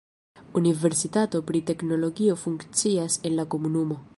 Universitato 0.61 1.41
pri 1.49 1.61
teknologio 1.67 2.39
funkcias 2.47 3.19
en 3.31 3.37
la 3.41 3.47
komunumo. 3.57 4.01